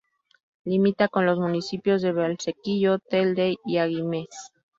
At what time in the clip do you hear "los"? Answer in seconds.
1.27-1.37